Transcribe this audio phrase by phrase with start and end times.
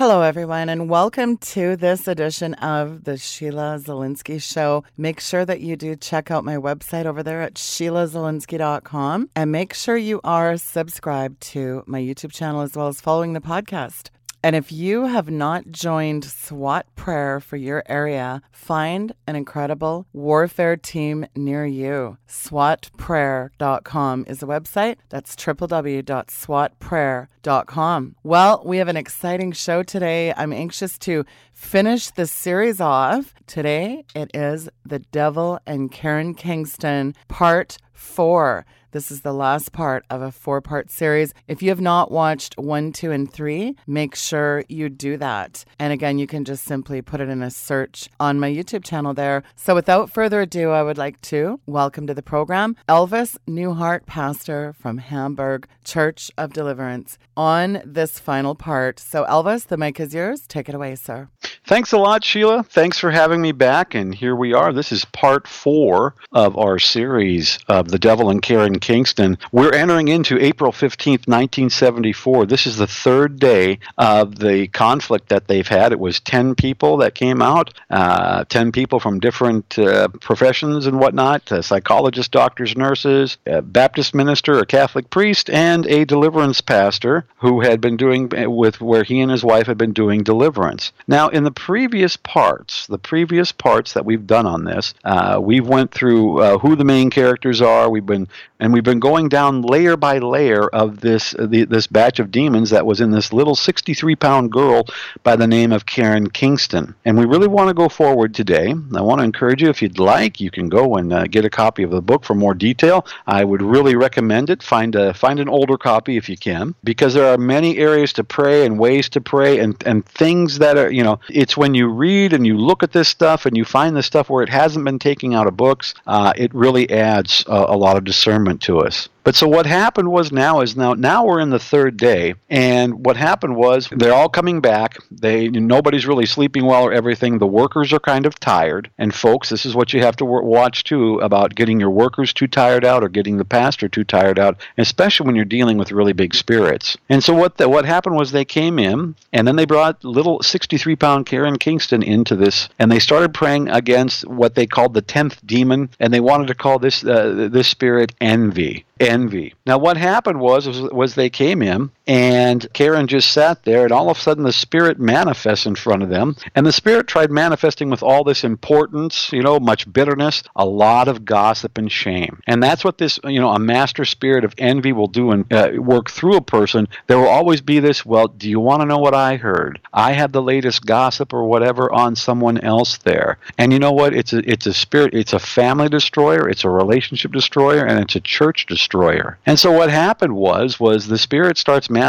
[0.00, 4.82] Hello, everyone, and welcome to this edition of the Sheila Zilinsky Show.
[4.96, 9.74] Make sure that you do check out my website over there at SheilaZilinsky.com and make
[9.74, 14.08] sure you are subscribed to my YouTube channel as well as following the podcast.
[14.42, 20.78] And if you have not joined SWAT Prayer for your area, find an incredible warfare
[20.78, 22.16] team near you.
[22.26, 24.96] SWATprayer.com is the website.
[25.10, 28.16] That's www.swatprayer.com.
[28.22, 30.32] Well, we have an exciting show today.
[30.34, 33.34] I'm anxious to finish the series off.
[33.46, 38.64] Today it is The Devil and Karen Kingston, Part 4.
[38.92, 41.32] This is the last part of a four part series.
[41.46, 45.64] If you have not watched one, two, and three, make sure you do that.
[45.78, 49.14] And again, you can just simply put it in a search on my YouTube channel
[49.14, 49.44] there.
[49.54, 54.72] So without further ado, I would like to welcome to the program Elvis Neuhardt, pastor
[54.72, 59.00] from Hamburg Church of Deliverance, on this final part.
[59.00, 60.46] So, Elvis, the mic is yours.
[60.46, 61.30] Take it away, sir.
[61.64, 62.64] Thanks a lot, Sheila.
[62.64, 63.94] Thanks for having me back.
[63.94, 64.74] And here we are.
[64.74, 69.38] This is part four of our series of The Devil and Karen Kingston.
[69.52, 72.44] We're entering into April 15th, 1974.
[72.44, 75.92] This is the third day of the conflict that they've had.
[75.92, 81.00] It was 10 people that came out, uh, 10 people from different uh, professions and
[81.00, 87.24] whatnot uh, psychologists, doctors, nurses, a Baptist minister, a Catholic priest, and a deliverance pastor
[87.38, 90.92] who had been doing with where he and his wife had been doing deliverance.
[91.08, 95.66] Now, in the previous parts, the previous parts that we've done on this, uh, we've
[95.66, 97.88] went through uh, who the main characters are.
[97.88, 98.28] We've been
[98.60, 102.30] and we've been going down layer by layer of this uh, the, this batch of
[102.30, 104.86] demons that was in this little 63 pound girl
[105.22, 106.94] by the name of Karen Kingston.
[107.04, 108.74] And we really want to go forward today.
[108.94, 111.50] I want to encourage you, if you'd like, you can go and uh, get a
[111.50, 113.06] copy of the book for more detail.
[113.26, 114.62] I would really recommend it.
[114.62, 118.24] Find a find an older copy if you can, because there are many areas to
[118.24, 121.20] pray and ways to pray and and things that are you know.
[121.28, 124.30] It's when you read and you look at this stuff and you find the stuff
[124.30, 125.94] where it hasn't been taken out of books.
[126.06, 129.08] Uh, it really adds a lot of discernment to us.
[129.22, 133.04] But so what happened was now is now now we're in the third day, and
[133.04, 134.96] what happened was they're all coming back.
[135.10, 137.38] They nobody's really sleeping well or everything.
[137.38, 140.84] The workers are kind of tired, and folks, this is what you have to watch
[140.84, 144.58] too about getting your workers too tired out or getting the pastor too tired out,
[144.78, 146.96] especially when you're dealing with really big spirits.
[147.10, 150.42] And so what the, what happened was they came in, and then they brought little
[150.42, 155.02] 63 pound Karen Kingston into this, and they started praying against what they called the
[155.02, 159.54] tenth demon, and they wanted to call this uh, this spirit envy envy.
[159.66, 163.92] Now, what happened was, was, was they came in, and Karen just sat there, and
[163.92, 167.30] all of a sudden the spirit manifests in front of them, and the spirit tried
[167.30, 172.40] manifesting with all this importance, you know, much bitterness, a lot of gossip and shame,
[172.48, 175.70] and that's what this, you know, a master spirit of envy will do and uh,
[175.76, 176.88] work through a person.
[177.06, 178.04] There will always be this.
[178.04, 179.78] Well, do you want to know what I heard?
[179.92, 184.14] I had the latest gossip or whatever on someone else there, and you know what?
[184.14, 185.14] It's a it's a spirit.
[185.14, 186.48] It's a family destroyer.
[186.48, 189.38] It's a relationship destroyer, and it's a church destroyer.
[189.46, 191.99] And so what happened was was the spirit starts manifesting,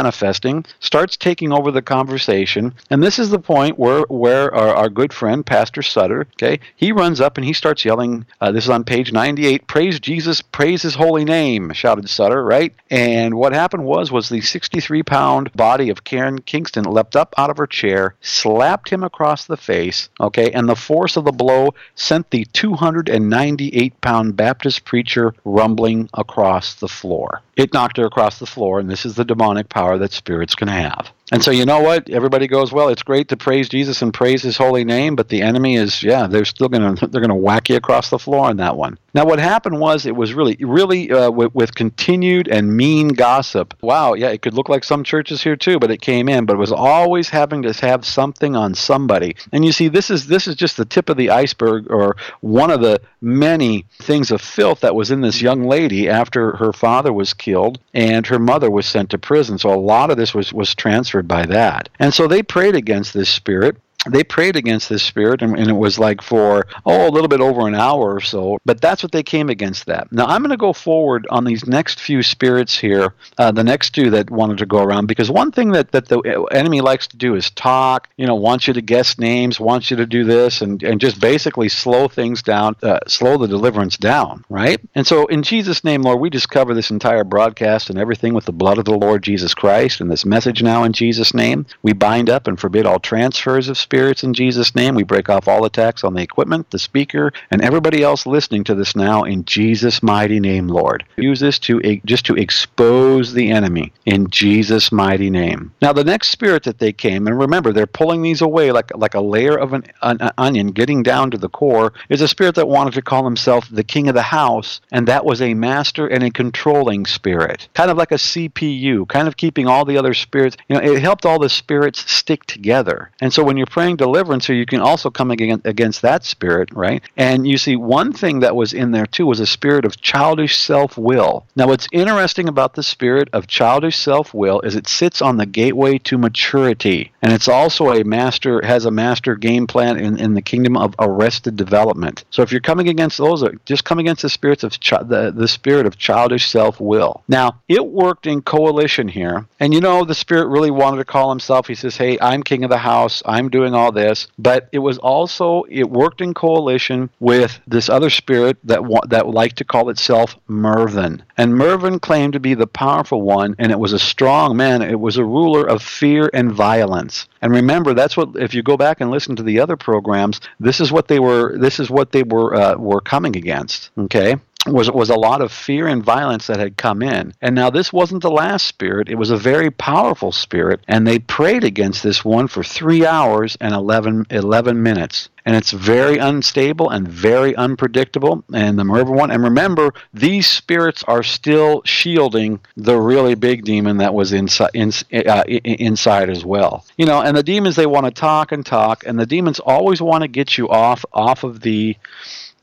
[0.80, 5.12] starts taking over the conversation, and this is the point where where our, our good
[5.12, 8.26] friend Pastor Sutter, okay, he runs up and he starts yelling.
[8.40, 9.66] Uh, this is on page 98.
[9.66, 12.74] Praise Jesus, praise His holy name, shouted Sutter, right?
[12.90, 17.50] And what happened was was the 63 pound body of Karen Kingston leapt up out
[17.50, 21.74] of her chair, slapped him across the face, okay, and the force of the blow
[21.94, 27.42] sent the 298 pound Baptist preacher rumbling across the floor.
[27.56, 30.68] It knocked her across the floor, and this is the demonic power that spirits can
[30.68, 31.12] have.
[31.32, 32.10] And so you know what?
[32.10, 35.40] Everybody goes, well, it's great to praise Jesus and praise his holy name, but the
[35.40, 38.44] enemy is, yeah, they're still going to they're going to whack you across the floor
[38.44, 38.98] on that one.
[39.14, 43.74] Now what happened was it was really really uh, with, with continued and mean gossip.
[43.82, 46.54] Wow, yeah, it could look like some churches here too, but it came in, but
[46.54, 49.36] it was always having to have something on somebody.
[49.52, 52.70] And you see this is this is just the tip of the iceberg or one
[52.70, 57.12] of the many things of filth that was in this young lady after her father
[57.12, 59.58] was killed and her mother was sent to prison.
[59.58, 61.88] So a lot of this was was transferred by that.
[61.98, 63.76] And so they prayed against this spirit
[64.10, 67.40] they prayed against this spirit and, and, it was like for oh a little bit
[67.40, 70.10] over an hour or so but that's what they came against that.
[70.12, 73.90] Now i'm going to go forward on these next few spirits here uh, the next
[73.90, 76.20] two that wanted to go around because one thing that, that the
[76.50, 79.96] enemy likes to do is talk you know wants you to guess names wants you
[79.96, 84.44] to do this and, and just basically slow things down uh, slow the deliverance down
[84.48, 84.80] right?
[84.94, 88.44] And so in jesus name lord we just cover this entire broadcast and everything with
[88.44, 91.66] the blood of the lord jesus christ and this message now in jesus name.
[91.82, 94.94] We bind up and forbid all transfers of spirits in Jesus' name.
[94.94, 98.74] We break off all attacks on the equipment, the speaker, and everybody else listening to
[98.74, 101.04] this now in Jesus' mighty name, Lord.
[101.18, 105.74] Use this to just to expose the enemy in Jesus' mighty name.
[105.82, 109.12] Now, the next spirit that they came, and remember, they're pulling these away like like
[109.12, 112.54] a layer of an, an, an onion, getting down to the core, is a spirit
[112.54, 116.06] that wanted to call himself the king of the house, and that was a master
[116.06, 120.14] and a controlling spirit, kind of like a CPU, kind of keeping all the other
[120.14, 120.56] spirits.
[120.70, 123.10] You know, it helped all the spirits stick together.
[123.20, 127.02] And so when you're praying deliverance, here, you can also come against that spirit, right?
[127.16, 130.56] And you see, one thing that was in there too was a spirit of childish
[130.56, 131.46] self will.
[131.56, 135.46] Now, what's interesting about the spirit of childish self will is it sits on the
[135.46, 137.12] gateway to maturity.
[137.22, 140.94] And it's also a master, has a master game plan in, in the kingdom of
[140.98, 142.24] arrested development.
[142.30, 145.30] So if you're coming against those, uh, just come against the spirits of chi- the,
[145.30, 147.22] the spirit of childish self will.
[147.28, 149.46] Now, it worked in coalition here.
[149.60, 151.68] And you know, the spirit really wanted to call himself.
[151.68, 153.22] He says, Hey, I'm king of the house.
[153.24, 154.26] I'm doing all this.
[154.38, 159.28] But it was also, it worked in coalition with this other spirit that, wa- that
[159.28, 161.22] liked to call itself Mervin.
[161.36, 164.82] And Mervin claimed to be the powerful one, and it was a strong man.
[164.82, 167.26] It was a ruler of fear and violence.
[167.40, 170.80] And remember, that's what if you go back and listen to the other programs, this
[170.80, 171.58] is what they were.
[171.58, 173.90] This is what they were uh, were coming against.
[173.98, 174.36] Okay,
[174.66, 177.34] was was a lot of fear and violence that had come in.
[177.40, 181.18] And now this wasn't the last spirit, it was a very powerful spirit and they
[181.18, 185.28] prayed against this one for 3 hours and 11 11 minutes.
[185.44, 191.02] And it's very unstable and very unpredictable and the Mervin one and remember these spirits
[191.04, 196.84] are still shielding the really big demon that was inside in, uh, inside as well.
[196.96, 200.00] You know, and the demons they want to talk and talk and the demons always
[200.00, 201.96] want to get you off off of the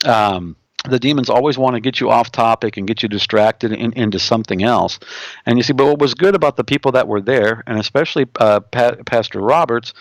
[0.05, 0.55] um
[0.87, 4.19] the demons always want to get you off topic and get you distracted in, into
[4.19, 4.99] something else.
[5.45, 8.27] And you see, but what was good about the people that were there, and especially
[8.39, 9.93] uh, pa- Pastor Roberts,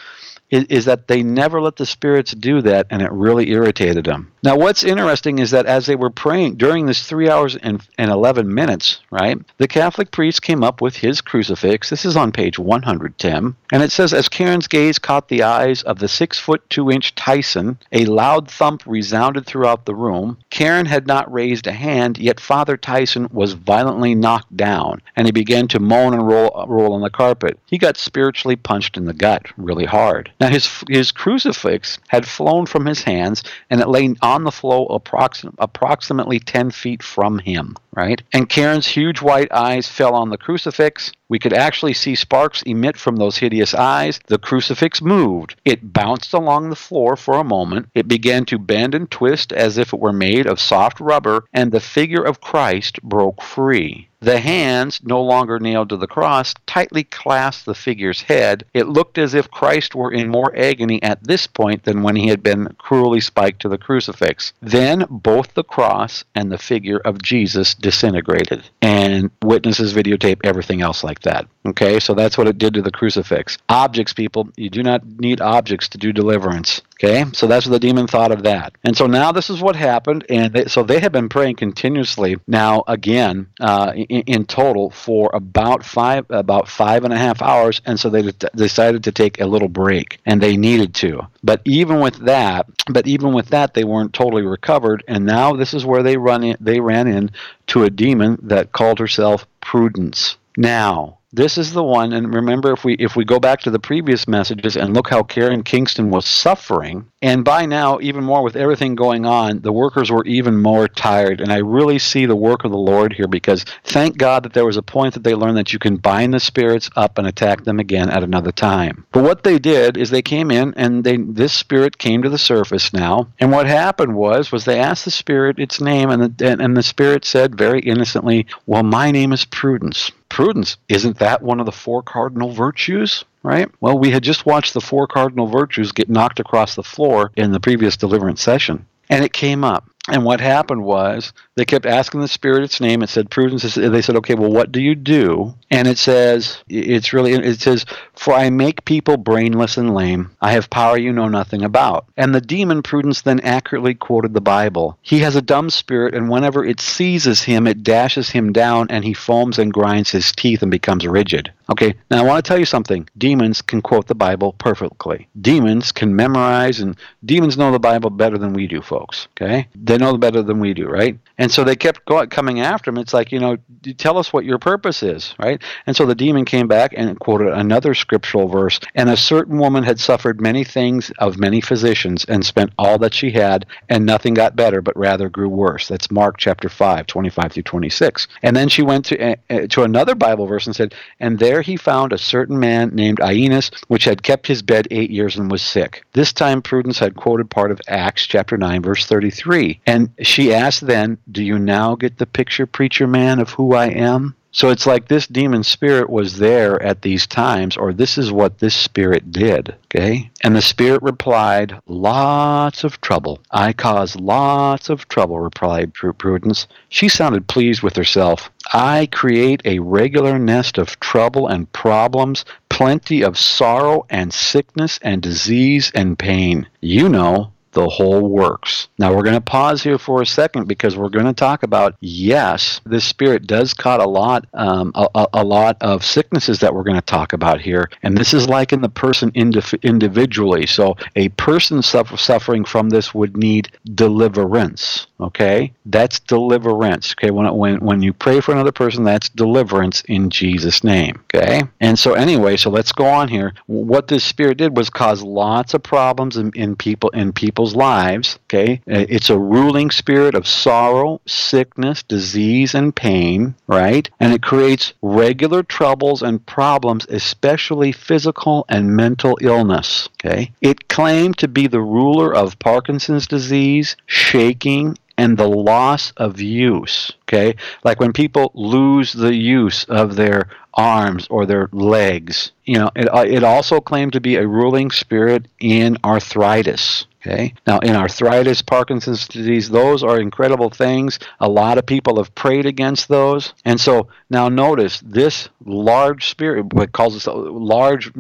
[0.51, 4.33] is, is, that they never let the spirits do that, and it really irritated them.
[4.43, 8.11] Now, what's interesting is that as they were praying during this three hours and, and
[8.11, 11.91] 11 minutes, right, the Catholic priest came up with his crucifix.
[11.91, 13.57] This is on page 110.
[13.73, 17.15] And it says, As Karen's gaze caught the eyes of the six foot two inch
[17.15, 20.39] Tyson, a loud thump resounded throughout the room.
[20.51, 25.32] Karen had not raised a hand, yet Father Tyson was violently knocked down, and he
[25.32, 27.59] began to moan and roll, roll on the carpet.
[27.67, 30.31] He got spiritually punched in the gut really hard.
[30.41, 34.87] Now, his, his crucifix had flown from his hands, and it lay on the floor
[34.91, 38.23] approximately 10 feet from him, right?
[38.32, 41.12] And Karen's huge white eyes fell on the crucifix.
[41.29, 44.20] We could actually see sparks emit from those hideous eyes.
[44.26, 45.56] The crucifix moved.
[45.64, 47.88] It bounced along the floor for a moment.
[47.94, 51.70] It began to bend and twist as if it were made of soft rubber, and
[51.70, 54.08] the figure of Christ broke free.
[54.20, 58.65] The hands, no longer nailed to the cross, tightly clasped the figure's head.
[58.75, 62.29] It looked as if Christ were in more agony at this point than when he
[62.29, 64.53] had been cruelly spiked to the crucifix.
[64.61, 71.05] Then both the cross and the figure of Jesus disintegrated, and witnesses videotape everything else
[71.05, 71.47] like that.
[71.67, 73.59] Okay, so that's what it did to the crucifix.
[73.69, 76.81] Objects, people, you do not need objects to do deliverance.
[76.94, 78.73] Okay, so that's what the demon thought of that.
[78.82, 80.25] And so now this is what happened.
[80.29, 85.31] And they, so they had been praying continuously now again uh, in, in, total for
[85.35, 87.81] about five about five and a half hours.
[87.85, 91.27] And so they decided to take a little break, and they needed to.
[91.43, 95.05] But even with that, but even with that, they weren't totally recovered.
[95.09, 97.31] And now this is where they run in, they ran in
[97.69, 100.37] to a demon that called herself Prudence.
[100.57, 103.79] Now, this is the one and remember if we if we go back to the
[103.79, 108.57] previous messages and look how Karen Kingston was suffering and by now even more with
[108.57, 112.64] everything going on the workers were even more tired and I really see the work
[112.64, 115.59] of the Lord here because thank God that there was a point that they learned
[115.59, 119.05] that you can bind the spirits up and attack them again at another time.
[119.12, 122.38] But what they did is they came in and they this spirit came to the
[122.38, 126.49] surface now and what happened was was they asked the spirit its name and the
[126.49, 131.42] and, and the spirit said very innocently, "Well, my name is Prudence." Prudence, isn't that
[131.42, 133.25] one of the four cardinal virtues?
[133.42, 133.70] Right?
[133.80, 137.52] Well, we had just watched the four cardinal virtues get knocked across the floor in
[137.52, 138.87] the previous deliverance session.
[139.08, 139.88] And it came up.
[140.09, 143.03] And what happened was they kept asking the spirit its name.
[143.03, 143.75] It said prudence.
[143.75, 145.55] They said, okay, well, what do you do?
[145.71, 147.85] And it says, it's really, it says,
[148.15, 150.31] for I make people brainless and lame.
[150.41, 152.07] I have power you know nothing about.
[152.17, 154.99] And the demon prudence then accurately quoted the Bible.
[155.03, 159.05] He has a dumb spirit, and whenever it seizes him, it dashes him down, and
[159.05, 161.53] he foams and grinds his teeth and becomes rigid.
[161.71, 163.07] Okay, now I want to tell you something.
[163.19, 165.29] Demons can quote the Bible perfectly.
[165.38, 166.97] Demons can memorize, and
[167.27, 169.29] demons know the Bible better than we do, folks.
[169.37, 169.69] Okay?
[169.99, 171.19] They know better than we do, right?
[171.38, 172.99] And so they kept going, coming after him.
[172.99, 173.57] It's like, you know,
[173.97, 175.61] tell us what your purpose is, right?
[175.87, 178.78] And so the demon came back and quoted another scriptural verse.
[178.95, 183.12] And a certain woman had suffered many things of many physicians and spent all that
[183.12, 185.88] she had, and nothing got better, but rather grew worse.
[185.88, 188.28] That's Mark chapter 5, 25 through 26.
[188.43, 191.76] And then she went to, uh, to another Bible verse and said, And there he
[191.76, 195.62] found a certain man named Aeneas, which had kept his bed eight years and was
[195.62, 196.05] sick.
[196.12, 199.77] This time Prudence had quoted part of Acts chapter 9, verse 33.
[199.87, 203.87] And she asked then, Do you now get the picture, preacher man, of who I
[203.87, 204.35] am?
[204.50, 208.58] So it's like this demon spirit was there at these times, or this is what
[208.58, 209.76] this spirit did.
[209.85, 210.30] Okay?
[210.42, 213.40] And the spirit replied, Lots of trouble.
[213.50, 216.66] I cause lots of trouble, replied Prudence.
[216.88, 218.50] She sounded pleased with herself.
[218.73, 225.20] I create a regular nest of trouble and problems, plenty of sorrow and sickness and
[225.20, 226.66] disease and pain.
[226.80, 228.89] You know, the whole works.
[228.99, 231.97] Now we're going to pause here for a second because we're going to talk about
[232.01, 236.85] yes, this spirit does cause a lot, um, a, a, lot of sicknesses that we're
[236.85, 240.67] going to talk about here, and this is like in the person individually.
[240.67, 245.08] So a person suffer, suffering from this would need deliverance.
[245.21, 247.13] Okay, that's deliverance.
[247.13, 251.21] Okay, when when when you pray for another person, that's deliverance in Jesus' name.
[251.35, 253.53] Okay, and so anyway, so let's go on here.
[253.67, 258.39] What this spirit did was cause lots of problems in, in people in people's lives.
[258.47, 263.57] Okay, uh, it's a ruling spirit of sorrow, sickness, disease, and pain.
[263.67, 270.09] Right, and it creates regular troubles and problems, especially physical and mental illness.
[270.15, 276.41] Okay, it claimed to be the ruler of Parkinson's disease, shaking and the loss of
[276.41, 277.13] use.
[277.25, 280.49] Okay, like when people lose the use of their
[280.79, 282.53] arms or their legs.
[282.65, 287.05] You know, it, uh, it also claimed to be a ruling spirit in arthritis.
[287.28, 287.54] Okay.
[287.66, 291.18] Now, in arthritis, Parkinson's disease, those are incredible things.
[291.40, 293.52] A lot of people have prayed against those.
[293.64, 298.11] And so now notice this large spirit, what calls us a large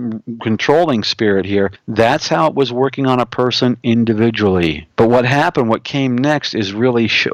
[0.42, 4.86] controlling spirit here, that's how it was working on a person individually.
[4.96, 7.28] But what happened, what came next, is really sh-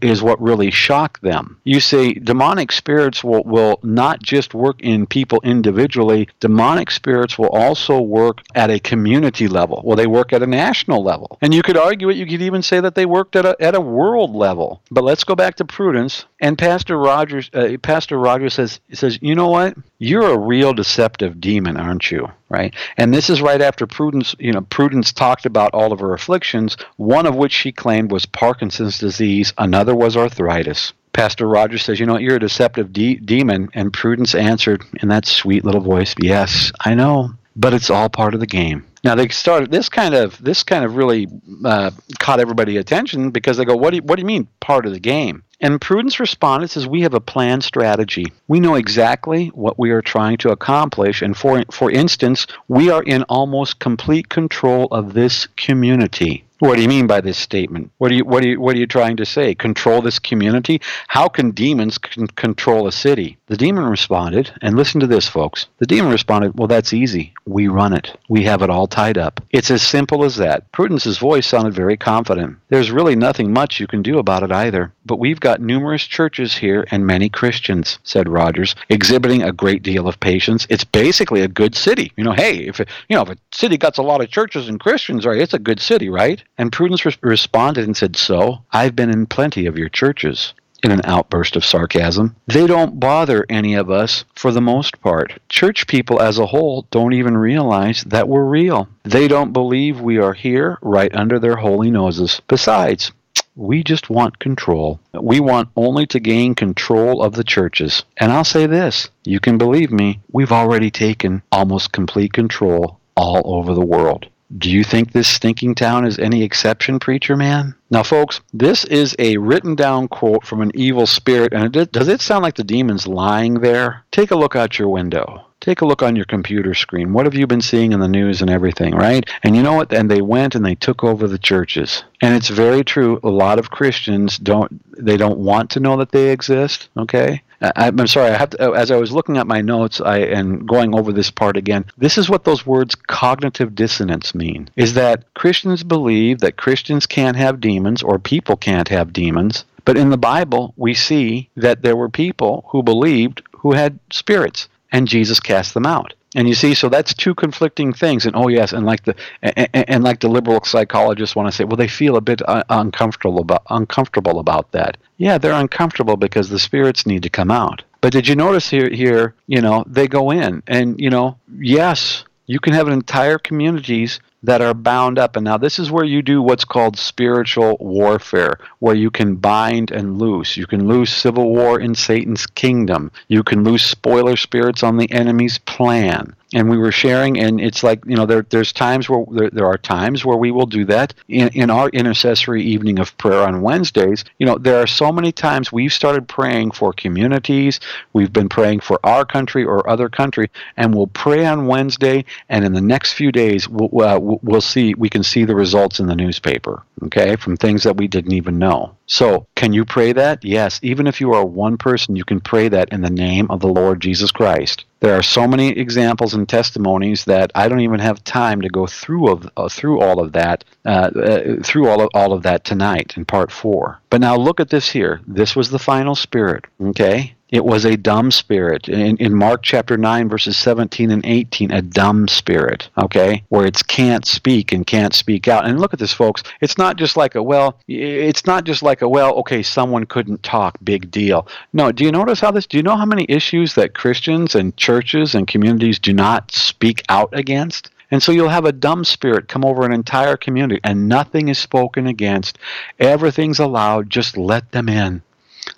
[0.00, 1.60] is what really shocked them.
[1.64, 7.50] You see, demonic spirits will, will not just work in people individually, demonic spirits will
[7.50, 9.80] also work at a community level.
[9.84, 11.38] Well, they work at a national level.
[11.40, 13.74] And you could argue it, you could even say that they worked at a, at
[13.74, 14.82] a world level.
[14.90, 16.24] But let's go back to prudence.
[16.40, 19.76] And Pastor Rogers, uh, Pastor Rogers says, says, you know what?
[19.98, 22.28] You're a real deceptive demon, aren't you?
[22.48, 22.74] Right?
[22.96, 26.76] And this is right after Prudence, you know, Prudence talked about all of her afflictions,
[26.96, 30.92] one of which she claimed was Parkinson's disease, another was arthritis.
[31.14, 33.70] Pastor Rogers says, You know, what, you're a deceptive de- demon.
[33.72, 38.34] And Prudence answered in that sweet little voice, Yes, I know, but it's all part
[38.34, 38.84] of the game.
[39.04, 41.28] Now they started this kind of this kind of really
[41.64, 44.86] uh, caught everybody attention because they go, what do you, what do you mean part
[44.86, 45.44] of the game?
[45.60, 48.26] And Prudence responded says, We have a planned strategy.
[48.48, 51.22] We know exactly what we are trying to accomplish.
[51.22, 56.43] And for, for instance, we are in almost complete control of this community.
[56.60, 57.90] What do you mean by this statement?
[57.98, 59.54] What are you what are you what are you trying to say?
[59.56, 60.80] Control this community?
[61.08, 63.36] How can demons c- control a city?
[63.48, 65.66] The demon responded, and listen to this, folks.
[65.78, 67.34] The demon responded, "Well, that's easy.
[67.44, 68.16] We run it.
[68.28, 69.40] We have it all tied up.
[69.50, 72.56] It's as simple as that." Prudence's voice sounded very confident.
[72.68, 74.92] There's really nothing much you can do about it either.
[75.06, 80.08] But we've got numerous churches here and many Christians," said Rogers, exhibiting a great deal
[80.08, 80.66] of patience.
[80.70, 82.12] "It's basically a good city.
[82.16, 84.68] You know, hey, if it, you know if a city got a lot of churches
[84.68, 85.40] and Christians, right?
[85.40, 89.26] It's a good city, right?" And Prudence re- responded and said, So, I've been in
[89.26, 90.54] plenty of your churches.
[90.82, 92.36] In an outburst of sarcasm.
[92.46, 95.32] They don't bother any of us for the most part.
[95.48, 98.86] Church people as a whole don't even realize that we're real.
[99.02, 102.42] They don't believe we are here right under their holy noses.
[102.48, 103.12] Besides,
[103.56, 105.00] we just want control.
[105.12, 108.04] We want only to gain control of the churches.
[108.16, 113.42] And I'll say this you can believe me, we've already taken almost complete control all
[113.44, 114.28] over the world.
[114.56, 117.74] Do you think this stinking town is any exception, preacher man?
[117.90, 122.08] Now, folks, this is a written down quote from an evil spirit, and it, does
[122.08, 124.04] it sound like the demon's lying there?
[124.12, 125.46] Take a look out your window.
[125.64, 127.14] Take a look on your computer screen.
[127.14, 129.26] What have you been seeing in the news and everything, right?
[129.42, 129.94] And you know what?
[129.94, 132.04] And they went and they took over the churches.
[132.20, 133.18] And it's very true.
[133.22, 137.40] A lot of Christians don't they don't want to know that they exist, okay?
[137.62, 138.28] I, am sorry.
[138.32, 141.30] I have to, as I was looking at my notes, I and going over this
[141.30, 141.86] part again.
[141.96, 144.68] This is what those words cognitive dissonance mean.
[144.76, 149.96] Is that Christians believe that Christians can't have demons or people can't have demons, but
[149.96, 155.08] in the Bible we see that there were people who believed who had spirits, and
[155.08, 156.14] Jesus cast them out.
[156.34, 158.26] And you see, so that's two conflicting things.
[158.26, 161.64] And oh yes, and like the and, and like the liberal psychologists want to say,
[161.64, 164.96] well, they feel a bit uh, uncomfortable about uncomfortable about that.
[165.16, 167.84] Yeah, they're uncomfortable because the spirits need to come out.
[168.00, 168.90] But did you notice here?
[168.90, 174.20] Here, you know, they go in, and you know, yes, you can have entire communities
[174.44, 175.36] that are bound up.
[175.36, 179.90] And now this is where you do what's called spiritual warfare, where you can bind
[179.90, 180.56] and loose.
[180.56, 183.10] You can loose civil war in Satan's kingdom.
[183.28, 187.82] You can loose spoiler spirits on the enemy's plan and we were sharing and it's
[187.82, 190.84] like you know there, there's times where there, there are times where we will do
[190.84, 195.12] that in, in our intercessory evening of prayer on wednesdays you know there are so
[195.12, 197.80] many times we've started praying for communities
[198.12, 202.64] we've been praying for our country or other country and we'll pray on wednesday and
[202.64, 206.06] in the next few days we'll, uh, we'll see we can see the results in
[206.06, 210.44] the newspaper okay from things that we didn't even know so, can you pray that?
[210.44, 210.80] Yes.
[210.82, 213.68] Even if you are one person, you can pray that in the name of the
[213.68, 214.84] Lord Jesus Christ.
[215.00, 218.86] There are so many examples and testimonies that I don't even have time to go
[218.86, 222.64] through of uh, through all of that uh, uh, through all of all of that
[222.64, 224.00] tonight in part four.
[224.08, 225.20] But now look at this here.
[225.26, 226.64] This was the final spirit.
[226.80, 228.88] Okay, it was a dumb spirit.
[228.88, 233.80] In, in Mark chapter 9, verses 17 and 18, a dumb spirit, okay, where it's
[233.80, 235.64] can't speak and can't speak out.
[235.64, 236.42] And look at this, folks.
[236.60, 240.42] It's not just like a, well, it's not just like a, well, okay, someone couldn't
[240.42, 241.46] talk, big deal.
[241.72, 244.76] No, do you notice how this, do you know how many issues that Christians and
[244.76, 247.88] churches and communities do not speak out against?
[248.10, 251.58] And so you'll have a dumb spirit come over an entire community and nothing is
[251.58, 252.58] spoken against.
[252.98, 254.10] Everything's allowed.
[254.10, 255.22] Just let them in.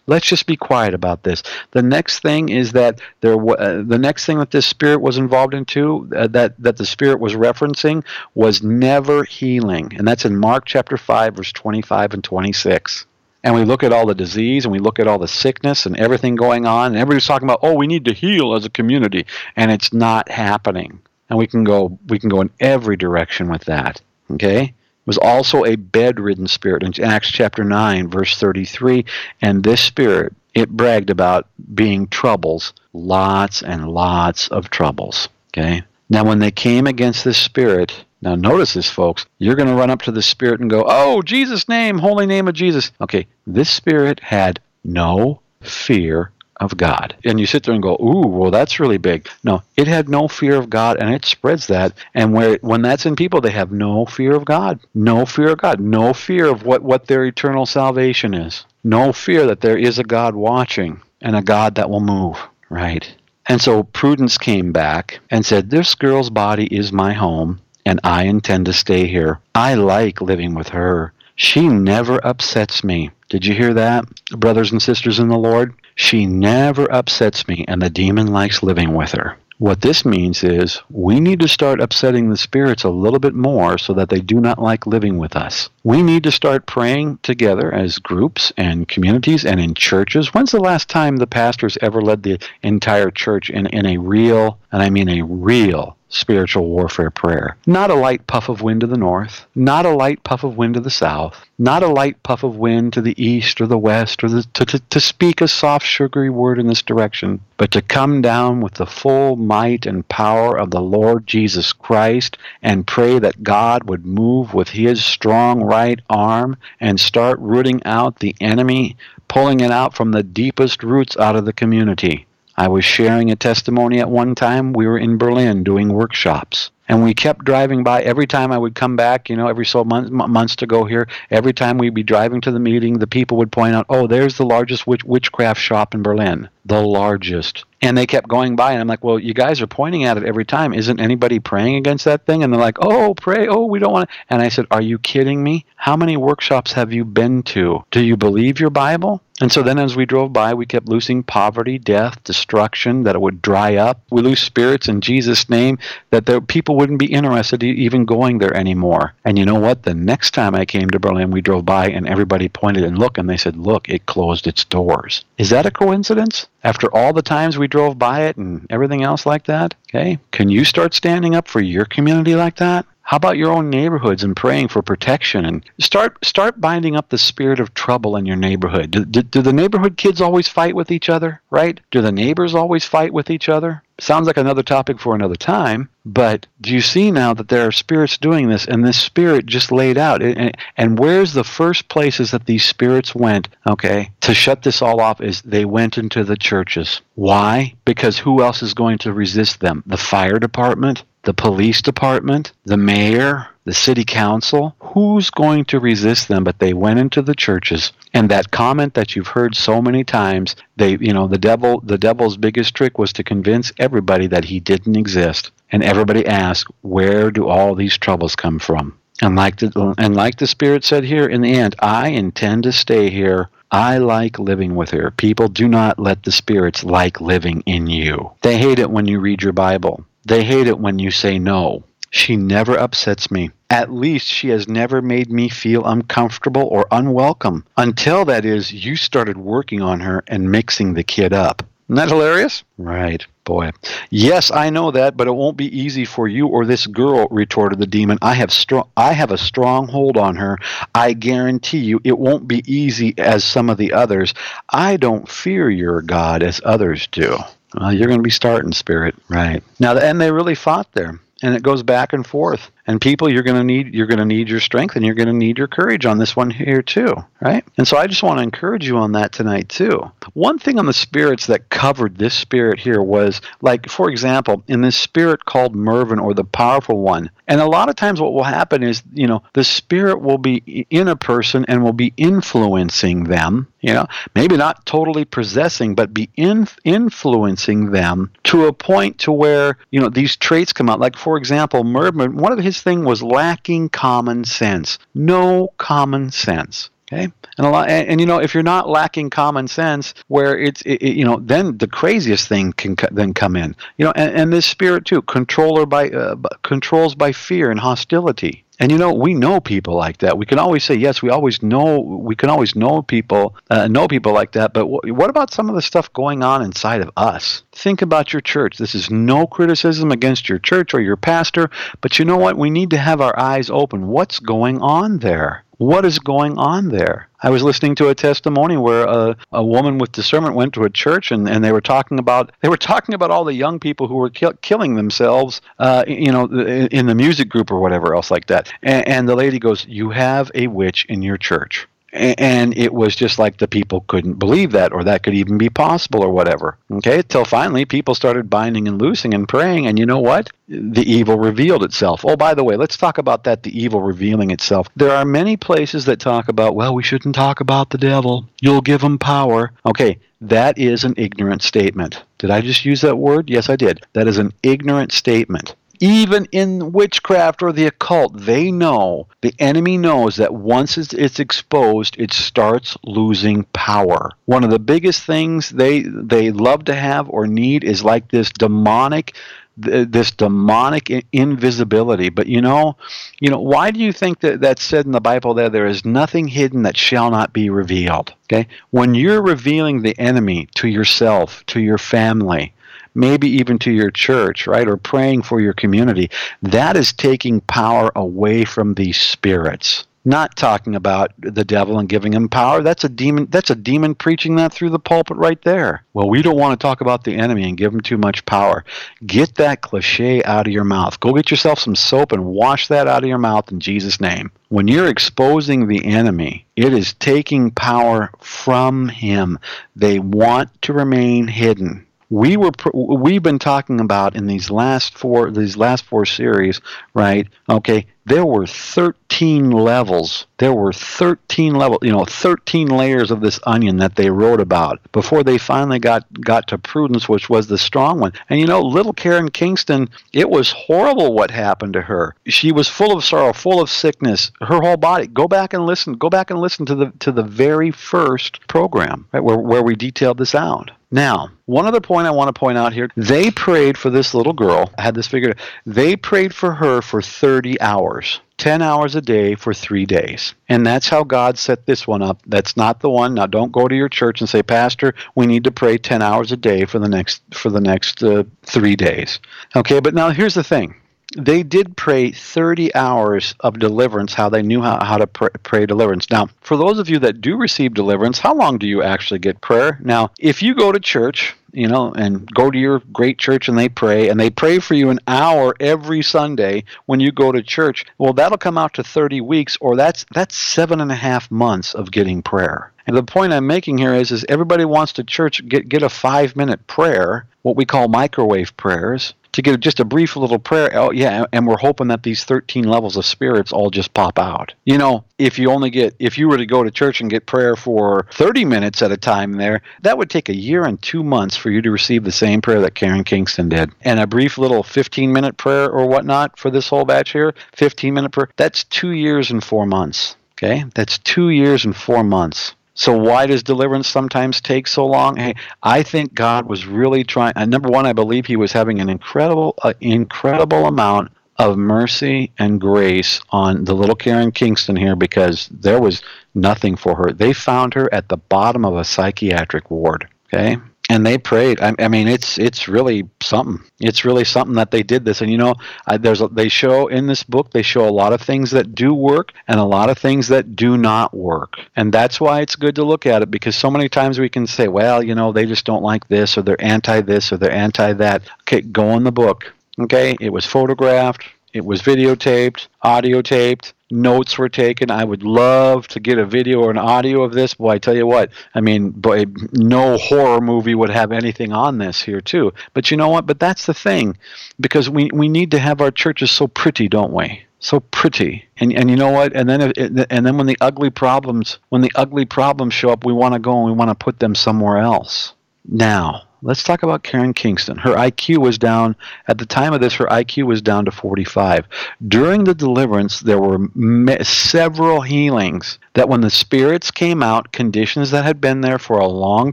[0.06, 1.42] Let's just be quiet about this.
[1.72, 3.34] The next thing is that there.
[3.34, 6.86] Uh, the next thing that this spirit was involved in too, uh, that that the
[6.86, 12.24] spirit was referencing, was never healing, and that's in Mark chapter five, verse twenty-five and
[12.24, 13.06] twenty-six.
[13.44, 15.96] And we look at all the disease, and we look at all the sickness and
[15.96, 19.24] everything going on, and everybody's talking about, oh, we need to heal as a community,
[19.54, 21.00] and it's not happening.
[21.30, 24.00] And we can go, we can go in every direction with that.
[24.30, 24.74] Okay
[25.06, 29.04] was also a bedridden spirit in Acts chapter 9, verse 33.
[29.40, 35.28] And this spirit, it bragged about being troubles, lots and lots of troubles.
[35.56, 35.82] Okay?
[36.10, 39.90] Now, when they came against this spirit, now notice this, folks, you're going to run
[39.90, 42.92] up to the spirit and go, Oh, Jesus' name, holy name of Jesus.
[43.00, 47.14] Okay, this spirit had no fear of God.
[47.24, 49.28] And you sit there and go, ooh, well, that's really big.
[49.44, 51.92] No, it had no fear of God, and it spreads that.
[52.14, 55.58] And where when that's in people, they have no fear of God, no fear of
[55.58, 59.98] God, no fear of what, what their eternal salvation is, no fear that there is
[59.98, 62.38] a God watching and a God that will move,
[62.70, 63.14] right?
[63.48, 68.24] And so Prudence came back and said, This girl's body is my home, and I
[68.24, 69.40] intend to stay here.
[69.54, 71.12] I like living with her.
[71.36, 73.10] She never upsets me.
[73.28, 75.74] Did you hear that, brothers and sisters in the Lord?
[75.96, 79.38] She never upsets me, and the demon likes living with her.
[79.58, 83.78] What this means is we need to start upsetting the spirits a little bit more
[83.78, 85.70] so that they do not like living with us.
[85.82, 90.34] We need to start praying together as groups and communities and in churches.
[90.34, 94.58] When's the last time the pastors ever led the entire church in, in a real,
[94.72, 97.56] and I mean a real, spiritual warfare prayer.
[97.66, 100.74] Not a light puff of wind to the north, not a light puff of wind
[100.74, 104.22] to the south, not a light puff of wind to the east or the west,
[104.22, 107.82] or the, to, to, to speak a soft, sugary word in this direction, but to
[107.82, 113.18] come down with the full might and power of the Lord Jesus Christ and pray
[113.18, 118.96] that God would move with his strong right arm and start rooting out the enemy,
[119.28, 122.25] pulling it out from the deepest roots out of the community.
[122.56, 124.72] I was sharing a testimony at one time.
[124.72, 126.70] We were in Berlin doing workshops.
[126.88, 129.84] And we kept driving by every time I would come back, you know, every so
[129.84, 131.08] months, months to go here.
[131.30, 134.36] Every time we'd be driving to the meeting, the people would point out, oh, there's
[134.36, 136.48] the largest witch- witchcraft shop in Berlin.
[136.64, 137.64] The largest.
[137.82, 140.24] And they kept going by, and I'm like, well, you guys are pointing at it
[140.24, 140.72] every time.
[140.72, 142.42] Isn't anybody praying against that thing?
[142.42, 143.46] And they're like, oh, pray.
[143.46, 144.16] Oh, we don't want to.
[144.30, 145.64] And I said, are you kidding me?
[145.76, 147.84] How many workshops have you been to?
[147.90, 149.20] Do you believe your Bible?
[149.40, 153.20] And so then as we drove by, we kept loosing poverty, death, destruction, that it
[153.20, 154.00] would dry up.
[154.10, 155.78] We lose spirits in Jesus' name,
[156.10, 159.14] that there, people wouldn't be interested in even going there anymore.
[159.24, 159.82] And you know what?
[159.82, 163.18] The next time I came to Berlin, we drove by and everybody pointed and looked
[163.18, 165.24] and they said, look, it closed its doors.
[165.38, 166.46] Is that a coincidence?
[166.62, 169.74] After all the times we drove by it and everything else like that?
[169.88, 170.18] Okay.
[170.30, 172.86] Can you start standing up for your community like that?
[173.06, 177.18] How about your own neighborhoods and praying for protection and start start binding up the
[177.18, 178.90] spirit of trouble in your neighborhood?
[178.90, 181.78] Do, do, do, the neighborhood kids always fight with each other, right?
[181.92, 183.84] Do the neighbors always fight with each other?
[183.98, 187.72] Sounds like another topic for another time, but do you see now that there are
[187.72, 190.22] spirits doing this, and this spirit just laid out?
[190.22, 195.00] And, and where's the first places that these spirits went, okay, to shut this all
[195.00, 197.00] off is they went into the churches.
[197.14, 197.74] Why?
[197.86, 199.82] Because who else is going to resist them?
[199.86, 201.04] The fire department?
[201.22, 202.52] The police department?
[202.64, 203.48] The mayor?
[203.66, 206.44] The city council, who's going to resist them?
[206.44, 210.56] But they went into the churches, and that comment that you've heard so many times,
[210.76, 214.58] they, you know, the devil, the devil's biggest trick was to convince everybody that he
[214.58, 218.98] didn't exist, and everybody asked, where do all these troubles come from?
[219.20, 222.72] And like the and like the spirit said here in the end, I intend to
[222.72, 225.10] stay here I like living with her.
[225.10, 228.30] People do not let the spirits like living in you.
[228.42, 230.04] They hate it when you read your Bible.
[230.24, 231.82] They hate it when you say no.
[232.10, 233.50] She never upsets me.
[233.70, 238.96] At least she has never made me feel uncomfortable or unwelcome until that is you
[238.96, 241.62] started working on her and mixing the kid up.
[241.88, 242.64] Isn't that hilarious?
[242.78, 243.70] Right, boy.
[244.10, 247.78] Yes, I know that, but it won't be easy for you or this girl, retorted
[247.78, 248.18] the demon.
[248.22, 250.58] I have strong I have a strong hold on her.
[250.94, 254.34] I guarantee you it won't be easy as some of the others.
[254.68, 257.38] I don't fear your God as others do.
[257.74, 259.14] Well, you're going to be starting, Spirit.
[259.28, 259.62] Right.
[259.78, 263.42] Now, and they really fought there and it goes back and forth and people you're
[263.42, 265.68] going to need you're going to need your strength and you're going to need your
[265.68, 267.64] courage on this one here too right?
[267.76, 270.10] And so i just want to encourage you on that tonight too.
[270.32, 274.80] One thing on the spirits that covered this spirit here was like for example in
[274.80, 278.44] this spirit called mervin or the powerful one and a lot of times what will
[278.44, 283.24] happen is you know the spirit will be in a person and will be influencing
[283.24, 289.18] them you know maybe not totally possessing but be in, influencing them to a point
[289.18, 291.00] to where you know these traits come out.
[291.00, 297.28] Like for example mervin one of thing was lacking common sense no common sense Okay,
[297.56, 300.82] and a lot, and, and, you know, if you're not lacking common sense, where it's,
[300.82, 303.76] it, it, you know, then the craziest thing can co- then come in.
[303.96, 306.34] You know, and, and this spirit too, controller by uh,
[306.64, 308.64] controls by fear and hostility.
[308.78, 310.36] And you know, we know people like that.
[310.36, 311.22] We can always say yes.
[311.22, 311.98] We always know.
[312.00, 314.74] We can always know people, uh, know people like that.
[314.74, 317.62] But w- what about some of the stuff going on inside of us?
[317.72, 318.76] Think about your church.
[318.76, 321.70] This is no criticism against your church or your pastor.
[322.00, 322.58] But you know what?
[322.58, 324.08] We need to have our eyes open.
[324.08, 325.64] What's going on there?
[325.78, 327.28] What is going on there?
[327.42, 330.90] I was listening to a testimony where a, a woman with discernment went to a
[330.90, 334.08] church and, and they were talking about they were talking about all the young people
[334.08, 338.30] who were kill, killing themselves, uh, you know, in the music group or whatever else
[338.30, 338.72] like that.
[338.82, 343.14] And, and the lady goes, "You have a witch in your church." And it was
[343.14, 346.78] just like the people couldn't believe that or that could even be possible or whatever
[346.90, 347.22] okay?
[347.22, 350.50] Till finally people started binding and loosing and praying and you know what?
[350.68, 352.24] The evil revealed itself.
[352.24, 354.88] Oh by the way let's talk about that the evil revealing itself.
[354.96, 358.48] There are many places that talk about well we shouldn't talk about the devil.
[358.60, 359.72] You'll give him power.
[359.84, 362.22] Okay that is an ignorant statement.
[362.38, 363.50] Did i just use that word?
[363.50, 364.04] Yes i did.
[364.12, 369.98] That is an ignorant statement even in witchcraft or the occult, they know, the enemy
[369.98, 374.30] knows that once it's, exposed, it starts losing power.
[374.46, 378.50] One of the biggest things they they love to have or need is like this
[378.50, 379.36] demonic
[379.76, 382.30] this demonic invisibility.
[382.30, 382.96] But you know
[383.40, 386.04] you know why do you think that that's said in the bible there there is
[386.04, 388.32] nothing hidden that shall not be revealed?
[388.44, 388.68] Okay?
[388.90, 392.72] When you're revealing the enemy to yourself to your family
[393.16, 394.86] maybe even to your church, right?
[394.86, 396.30] Or praying for your community.
[396.62, 400.04] That is taking power away from these spirits.
[400.26, 402.82] Not talking about the devil and giving him power.
[402.82, 403.46] That's a demon.
[403.48, 406.04] That's a demon preaching that through the pulpit right there.
[406.14, 408.84] Well, we don't want to talk about the enemy and give him too much power.
[409.24, 411.20] Get that cliche out of your mouth.
[411.20, 414.50] Go get yourself some soap and wash that out of your mouth in Jesus' name.
[414.68, 419.60] When you're exposing the enemy, it is taking power from him.
[419.94, 425.50] They want to remain hidden we were we've been talking about in these last four
[425.50, 426.80] these last four series
[427.14, 427.48] right?
[427.68, 430.46] Okay there were 13 levels.
[430.58, 435.00] There were 13 level you know 13 layers of this onion that they wrote about
[435.12, 438.32] before they finally got got to prudence which was the strong one.
[438.50, 442.34] And you know little karen kingston it was horrible what happened to her.
[442.46, 444.50] She was full of sorrow full of sickness.
[444.60, 447.44] Her whole body go back and listen go back and listen to the to the
[447.44, 452.32] very first program right where, where we detailed this out now, one other point I
[452.32, 454.92] want to point out here they prayed for this little girl.
[454.98, 458.40] I had this figured They prayed for her for 30 hours.
[458.58, 460.54] 10 hours a day for three days.
[460.68, 462.40] And that's how God set this one up.
[462.46, 463.34] That's not the one.
[463.34, 466.52] Now, don't go to your church and say, Pastor, we need to pray 10 hours
[466.52, 469.40] a day for the next, for the next uh, three days.
[469.76, 470.94] Okay, but now here's the thing
[471.36, 475.86] they did pray 30 hours of deliverance, how they knew how, how to pray, pray
[475.86, 476.30] deliverance.
[476.30, 479.60] Now, for those of you that do receive deliverance, how long do you actually get
[479.60, 479.98] prayer?
[480.02, 483.76] Now, if you go to church, you know, and go to your great church and
[483.76, 487.62] they pray, and they pray for you an hour every Sunday when you go to
[487.62, 488.06] church.
[488.16, 491.94] Well, that'll come out to 30 weeks, or that's that's seven and a half months
[491.94, 492.92] of getting prayer.
[493.06, 496.08] And the point I'm making here is, is everybody wants to church get get a
[496.08, 500.90] five minute prayer, what we call microwave prayers, to give just a brief little prayer.
[500.92, 504.74] Oh, yeah, and we're hoping that these 13 levels of spirits all just pop out.
[504.84, 507.46] You know, if you only get, if you were to go to church and get
[507.46, 511.24] prayer for 30 minutes at a time there, that would take a year and two
[511.24, 513.92] months for you to receive the same prayer that Karen Kingston did.
[514.02, 518.12] And a brief little 15 minute prayer or whatnot for this whole batch here, 15
[518.12, 520.36] minute prayer, that's two years and four months.
[520.58, 522.74] Okay, that's two years and four months.
[522.96, 525.36] So why does deliverance sometimes take so long?
[525.36, 527.52] Hey, I think God was really trying.
[527.54, 532.52] Uh, number one, I believe He was having an incredible, uh, incredible amount of mercy
[532.58, 536.22] and grace on the little Karen Kingston here because there was
[536.54, 537.32] nothing for her.
[537.32, 540.26] They found her at the bottom of a psychiatric ward.
[540.46, 541.80] Okay, and they prayed.
[541.80, 543.84] I, I, mean, it's it's really something.
[544.00, 545.40] It's really something that they did this.
[545.40, 545.74] And you know,
[546.06, 548.94] I, there's a, they show in this book they show a lot of things that
[548.94, 551.74] do work and a lot of things that do not work.
[551.94, 554.66] And that's why it's good to look at it because so many times we can
[554.66, 557.70] say, well, you know, they just don't like this or they're anti this or they're
[557.70, 558.42] anti that.
[558.62, 559.72] Okay, go in the book.
[559.98, 565.10] Okay, it was photographed, it was videotaped, audio taped notes were taken.
[565.10, 567.74] I would love to get a video or an audio of this.
[567.74, 571.98] Boy, I tell you what, I mean, boy, no horror movie would have anything on
[571.98, 572.72] this here too.
[572.94, 573.46] But you know what?
[573.46, 574.36] But that's the thing,
[574.78, 577.62] because we we need to have our churches so pretty, don't we?
[577.78, 579.54] So pretty, and and you know what?
[579.54, 583.32] And then and then when the ugly problems when the ugly problems show up, we
[583.32, 585.52] want to go and we want to put them somewhere else.
[585.84, 587.98] Now, let's talk about Karen Kingston.
[587.98, 589.16] Her IQ was down,
[589.48, 591.86] at the time of this, her IQ was down to 45.
[592.26, 598.30] During the deliverance, there were me- several healings that when the spirits came out, conditions
[598.30, 599.72] that had been there for a long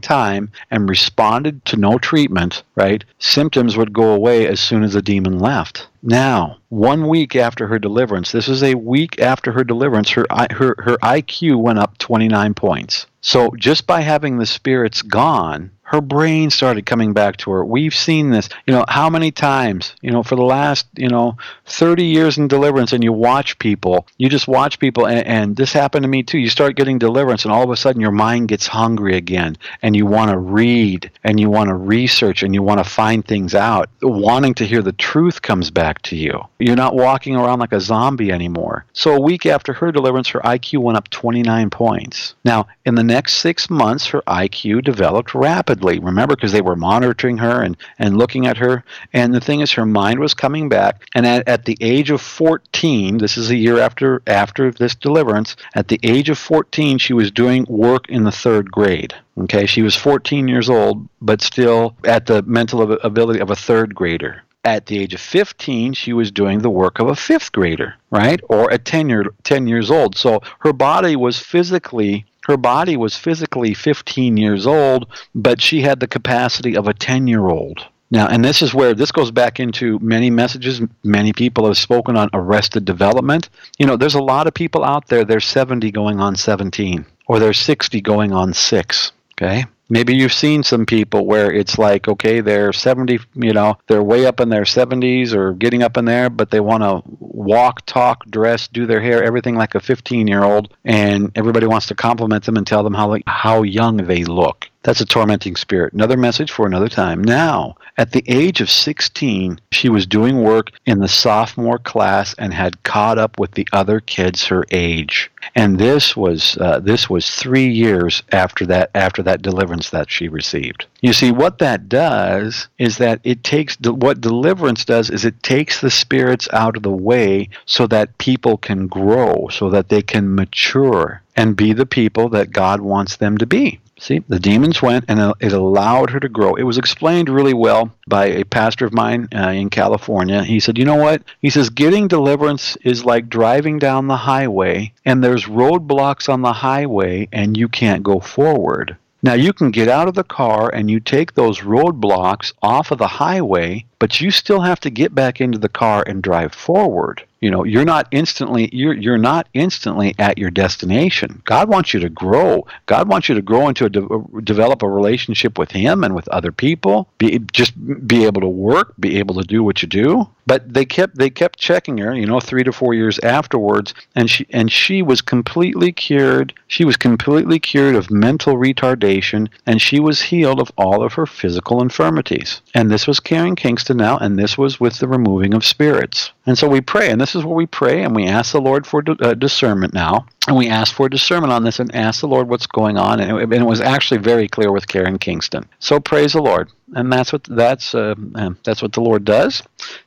[0.00, 5.02] time and responded to no treatment, right, symptoms would go away as soon as the
[5.02, 5.88] demon left.
[6.02, 10.76] Now, one week after her deliverance, this is a week after her deliverance, her, her,
[10.78, 13.06] her IQ went up 29 points.
[13.22, 17.64] So just by having the spirits gone, her brain started coming back to her.
[17.64, 21.36] We've seen this, you know, how many times, you know, for the last, you know,
[21.66, 25.72] 30 years in deliverance, and you watch people, you just watch people, and, and this
[25.72, 26.38] happened to me too.
[26.38, 29.94] You start getting deliverance, and all of a sudden your mind gets hungry again, and
[29.94, 33.54] you want to read, and you want to research, and you want to find things
[33.54, 33.88] out.
[34.02, 36.40] Wanting to hear the truth comes back to you.
[36.58, 38.84] You're not walking around like a zombie anymore.
[38.94, 42.34] So a week after her deliverance, her IQ went up 29 points.
[42.44, 46.04] Now, in the next six months, her IQ developed rapidly rapidly.
[46.04, 48.84] Remember, because they were monitoring her and, and looking at her.
[49.12, 51.04] And the thing is, her mind was coming back.
[51.14, 55.56] And at, at the age of 14, this is a year after after this deliverance,
[55.74, 59.14] at the age of 14, she was doing work in the third grade.
[59.36, 63.94] Okay, she was 14 years old, but still at the mental ability of a third
[63.94, 67.94] grader at the age of 15 she was doing the work of a fifth grader
[68.10, 72.96] right or at 10 year 10 years old so her body was physically her body
[72.96, 77.86] was physically 15 years old, but she had the capacity of a 10 year old.
[78.10, 80.80] Now, and this is where this goes back into many messages.
[81.02, 83.48] Many people have spoken on arrested development.
[83.78, 87.38] You know, there's a lot of people out there, they're 70 going on 17, or
[87.38, 89.12] they're 60 going on 6.
[89.32, 89.64] Okay?
[89.88, 94.26] Maybe you've seen some people where it's like okay they're 70 you know they're way
[94.26, 98.24] up in their 70s or getting up in there but they want to walk talk
[98.26, 102.44] dress do their hair everything like a 15 year old and everybody wants to compliment
[102.44, 105.94] them and tell them how how young they look that's a tormenting spirit.
[105.94, 107.24] Another message for another time.
[107.24, 112.52] Now, at the age of 16, she was doing work in the sophomore class and
[112.52, 115.30] had caught up with the other kids her age.
[115.54, 120.28] And this was uh, this was three years after that after that deliverance that she
[120.28, 120.86] received.
[121.00, 125.80] You see, what that does is that it takes what deliverance does is it takes
[125.80, 130.34] the spirits out of the way so that people can grow, so that they can
[130.34, 133.80] mature and be the people that God wants them to be.
[133.98, 136.56] See, the demons went and it allowed her to grow.
[136.56, 140.42] It was explained really well by a pastor of mine uh, in California.
[140.42, 141.22] He said, You know what?
[141.40, 146.52] He says, Getting deliverance is like driving down the highway and there's roadblocks on the
[146.52, 148.96] highway and you can't go forward.
[149.22, 152.98] Now, you can get out of the car and you take those roadblocks off of
[152.98, 157.22] the highway but you still have to get back into the car and drive forward.
[157.44, 161.42] You know you're not instantly you're you're not instantly at your destination.
[161.44, 162.66] God wants you to grow.
[162.86, 164.08] God wants you to grow into a de-
[164.44, 167.74] develop a relationship with him and with other people be just
[168.08, 170.26] be able to work be able to do what you do.
[170.46, 174.30] But they kept they kept checking her you know 3 to 4 years afterwards and
[174.30, 176.54] she and she was completely cured.
[176.68, 181.26] She was completely cured of mental retardation and she was healed of all of her
[181.26, 182.62] physical infirmities.
[182.72, 186.56] And this was Karen Kingston now and this was with the removing of spirits and
[186.56, 189.02] so we pray and this is where we pray and we ask the Lord for
[189.20, 190.26] uh, discernment now.
[190.46, 193.18] And we ask for discernment on this and ask the Lord what's going on.
[193.18, 195.66] And it, and it, was actually very clear with Karen Kingston.
[195.78, 196.70] So praise the Lord.
[196.94, 199.62] And that's what that's uh, um, that's what the Lord does.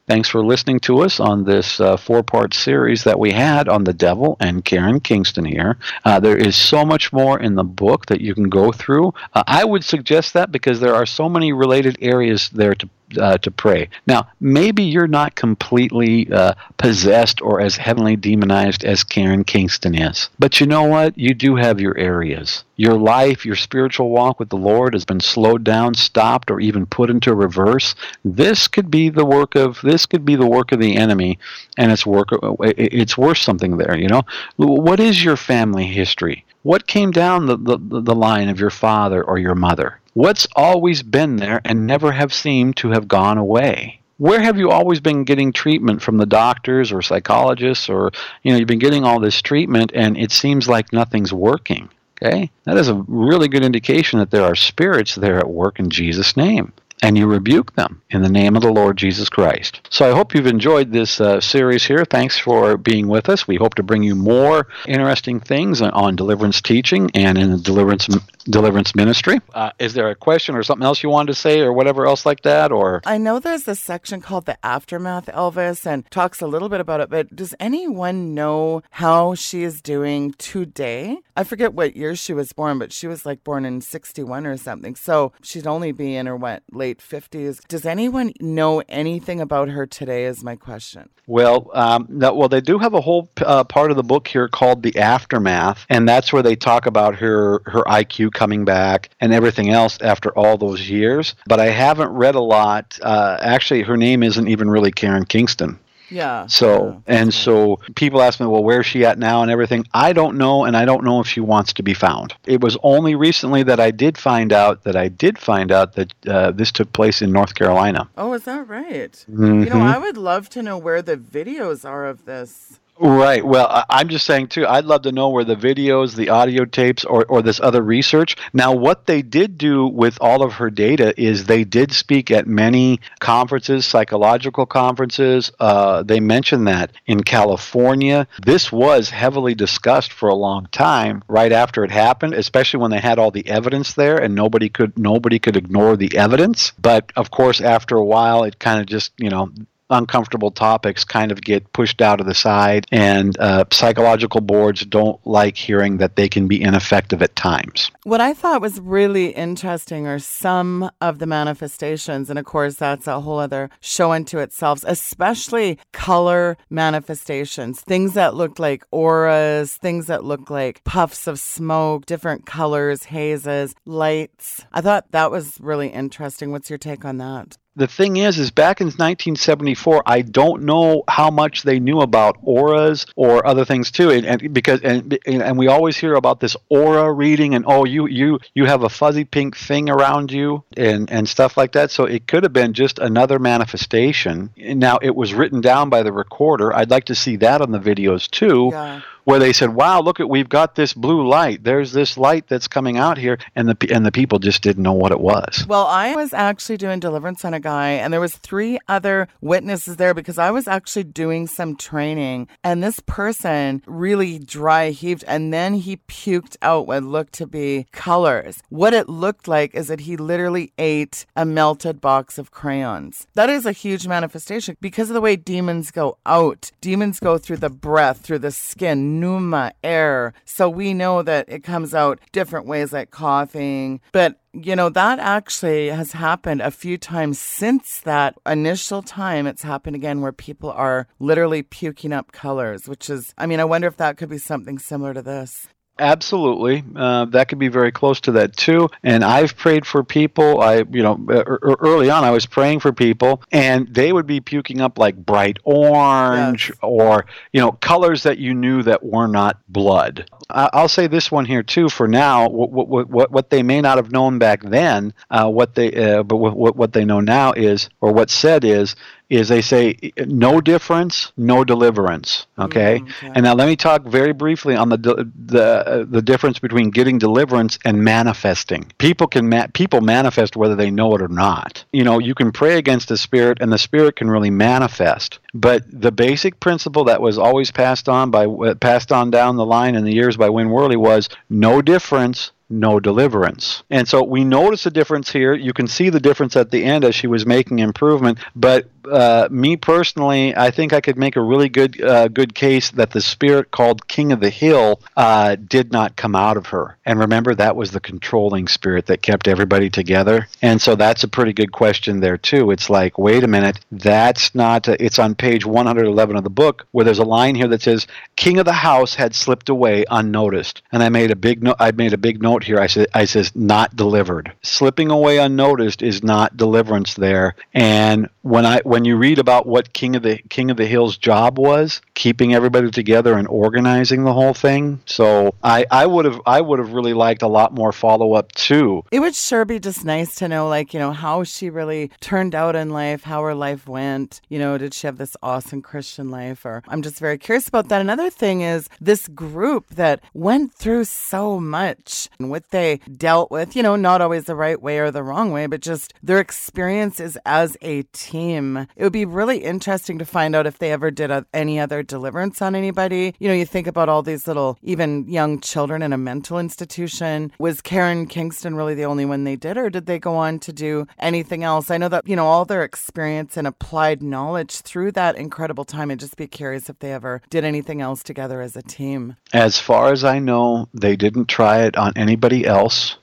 [0.08, 3.94] Thanks for listening to us on this uh, four-part series that we had on the
[3.94, 5.78] devil and Karen Kingston here.
[6.06, 9.14] Uh, there is so much more in the book that you can go through.
[9.34, 12.88] Uh, I would suggest that because there are so many related areas there to
[13.20, 13.90] uh, to pray.
[14.06, 20.30] Now, maybe you're not completely uh, possessed or as heavenly demonized as Karen Kingston is.
[20.40, 21.18] But you know what?
[21.18, 22.64] You do have your areas.
[22.76, 26.86] Your life, your spiritual walk with the Lord has been slowed down, stopped, or even
[26.86, 27.96] put into reverse.
[28.24, 31.40] This could be the work of this could be the work of the enemy,
[31.78, 32.30] and it's work.
[32.62, 33.98] It's worth something there.
[33.98, 34.24] You know,
[34.58, 36.46] what is your family history?
[36.64, 40.00] What came down the, the, the line of your father or your mother?
[40.18, 44.02] What's always been there and never have seemed to have gone away?
[44.18, 48.10] Where have you always been getting treatment from the doctors or psychologists or
[48.42, 51.90] you know you've been getting all this treatment and it seems like nothing's working?
[52.20, 52.50] Okay?
[52.64, 56.36] That is a really good indication that there are spirits there at work in Jesus
[56.36, 59.82] name and you rebuke them in the name of the Lord Jesus Christ.
[59.90, 62.06] So I hope you've enjoyed this uh, series here.
[62.06, 63.48] Thanks for being with us.
[63.48, 68.08] We hope to bring you more interesting things on deliverance teaching and in the deliverance
[68.46, 69.40] deliverance ministry.
[69.54, 72.26] Uh, is there a question or something else you wanted to say or whatever else
[72.26, 76.48] like that or I know there's this section called the aftermath Elvis and talks a
[76.48, 81.18] little bit about it, but does anyone know how she is doing today?
[81.36, 84.56] I forget what year she was born, but she was like born in 61 or
[84.56, 84.96] something.
[84.96, 87.60] So she'd only be in her what, late late 50s.
[87.68, 90.26] Does anyone know anything about her today?
[90.26, 91.10] Is my question.
[91.26, 94.84] Well, um, well, they do have a whole uh, part of the book here called
[94.84, 99.70] the aftermath, and that's where they talk about her her IQ coming back and everything
[99.70, 101.36] else after all those years.
[101.46, 102.98] But I haven't read a lot.
[103.02, 105.80] Uh, actually, her name isn't even really Karen Kingston.
[106.10, 106.48] Yeah.
[106.48, 109.86] So yeah, and so people ask me, well, where's she at now and everything.
[109.94, 112.34] I don't know, and I don't know if she wants to be found.
[112.46, 116.14] It was only recently that I did find out that I did find out that
[116.28, 118.10] uh, this took place in North Carolina.
[118.18, 119.12] Oh, is that right?
[119.30, 119.64] Mm-hmm.
[119.64, 122.80] You know, I would love to know where the videos are of this.
[123.00, 123.46] Right.
[123.46, 124.66] Well, I'm just saying too.
[124.66, 128.36] I'd love to know where the videos, the audio tapes, or or this other research.
[128.54, 132.48] Now, what they did do with all of her data is they did speak at
[132.48, 135.52] many conferences, psychological conferences.
[135.60, 141.24] Uh, they mentioned that in California, this was heavily discussed for a long time.
[141.28, 144.98] Right after it happened, especially when they had all the evidence there, and nobody could
[144.98, 146.72] nobody could ignore the evidence.
[146.82, 149.52] But of course, after a while, it kind of just you know
[149.90, 155.26] uncomfortable topics kind of get pushed out of the side, and uh, psychological boards don't
[155.26, 157.92] like hearing that they can be ineffective at times.
[158.04, 163.08] What I thought was really interesting are some of the manifestations, and of course, that's
[163.08, 170.08] a whole other show unto itself, especially color manifestations, things that looked like auras, things
[170.08, 174.66] that look like puffs of smoke, different colors, hazes, lights.
[174.72, 176.52] I thought that was really interesting.
[176.52, 177.58] What's your take on that?
[177.78, 182.38] The thing is is back in 1974 i don't know how much they knew about
[182.44, 184.10] auras or other things too.
[184.12, 188.08] And, and, because and and we always hear about this aura reading and oh you
[188.08, 191.92] you you have a fuzzy pink thing around you and and stuff like that.
[191.92, 194.52] So it could have been just another manifestation.
[194.58, 196.74] Now it was written down by the recorder.
[196.74, 198.70] I'd like to see that on the videos too.
[198.72, 201.66] Yeah where they said, "Wow, look at we've got this blue light.
[201.66, 204.94] There's this light that's coming out here," and the and the people just didn't know
[204.94, 205.66] what it was.
[205.68, 209.98] Well, I was actually doing deliverance on a guy, and there was three other witnesses
[209.98, 215.52] there because I was actually doing some training, and this person really dry heaved, and
[215.54, 218.64] then he puked out what looked to be colors.
[218.70, 223.28] What it looked like is that he literally ate a melted box of crayons.
[223.34, 226.72] That is a huge manifestation because of the way demons go out.
[226.80, 230.34] Demons go through the breath, through the skin pneuma, air.
[230.46, 234.02] So we know that it comes out different ways like coughing.
[234.12, 239.48] But, you know, that actually has happened a few times since that initial time.
[239.48, 243.66] It's happened again where people are literally puking up colors, which is, I mean, I
[243.66, 245.68] wonder if that could be something similar to this.
[246.00, 248.90] Absolutely, uh, that could be very close to that too.
[249.04, 250.62] And I've prayed for people.
[250.62, 254.82] I, you know, early on, I was praying for people, and they would be puking
[254.82, 256.78] up like bright orange yes.
[256.82, 260.30] or you know colors that you knew that were not blood.
[260.50, 261.90] I'll say this one here too.
[261.90, 265.76] For now, what what what, what they may not have known back then, uh, what
[265.76, 268.96] they uh, but what what they know now is, or what's said is
[269.30, 272.46] is they say no difference, no deliverance.
[272.58, 273.00] Okay?
[273.00, 273.32] Mm, okay.
[273.36, 277.78] And now let me talk very briefly on the the the difference between getting deliverance
[277.84, 278.92] and manifesting.
[278.98, 281.84] People can ma- people manifest whether they know it or not.
[281.92, 285.40] You know, you can pray against the spirit, and the spirit can really manifest.
[285.54, 289.96] But the basic principle that was always passed on by passed on down the line
[289.96, 293.84] in the years by Win Worley was no difference, no deliverance.
[293.90, 295.54] And so we notice a difference here.
[295.54, 298.40] You can see the difference at the end as she was making improvement.
[298.56, 302.92] But uh, me personally, I think I could make a really good uh, good case
[302.92, 306.98] that the spirit called King of the Hill uh, did not come out of her.
[307.06, 310.48] And remember, that was the controlling spirit that kept everybody together.
[310.62, 312.72] And so that's a pretty good question there too.
[312.72, 314.88] It's like, wait a minute, that's not.
[314.88, 318.60] It's on page 111 of the book where there's a line here that says, "King
[318.60, 321.78] of the house had slipped away unnoticed." And I made a big note.
[321.80, 322.80] I made a big note here.
[322.80, 324.52] I said, I says not delivered.
[324.64, 327.56] Slipping away unnoticed is not deliverance there.
[327.74, 331.18] And when I when you read about what King of the King of the Hill's
[331.18, 335.02] job was, keeping everybody together and organizing the whole thing.
[335.06, 338.52] So I I would have I would have really liked a lot more follow up
[338.54, 339.04] too.
[339.12, 342.56] It would sure be just nice to know like you know how she really turned
[342.56, 344.42] out in life, how her life went.
[344.50, 346.66] You know, did she have this awesome Christian life?
[346.66, 348.02] Or I'm just very curious about that.
[348.02, 353.76] Another thing is this group that went through so much what they dealt with.
[353.76, 357.38] You know, not always the right way or the wrong way, but just their experiences
[357.46, 358.88] as a team.
[358.96, 362.04] It would be really interesting to find out if they ever did a, any other
[362.04, 363.36] deliverance on anybody.
[363.40, 367.52] You know, you think about all these little, even young children in a mental institution.
[367.60, 370.74] Was Karen Kingston really the only one they did, or did they go on to
[370.74, 371.92] do anything else?
[371.92, 376.12] I know that, you know, all their experience and applied knowledge through that incredible time.
[376.12, 379.36] I'd just be curious if they ever did anything else together as a team.
[379.54, 383.18] As far as I know, they didn't try it on anybody else